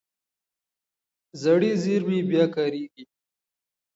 زړې 1.41 1.71
زېرمې 1.83 2.19
بیا 2.29 2.45
کارېږي. 2.55 3.03